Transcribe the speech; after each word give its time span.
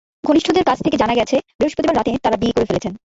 ঘনিষ্ঠজনদের 0.23 0.63
কাছ 0.63 0.77
থেকে 0.83 0.97
জানা 0.97 1.13
গেছে, 1.13 1.35
বৃহস্পতিবার 1.59 1.97
রাতে 1.97 2.11
তাঁরা 2.23 2.37
বিয়ে 2.37 2.55
করে 2.55 2.65
ফেলেছেন। 2.65 2.93